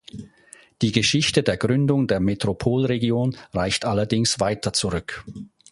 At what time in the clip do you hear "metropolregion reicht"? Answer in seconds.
2.19-3.85